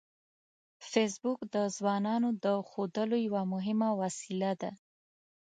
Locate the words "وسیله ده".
4.01-4.71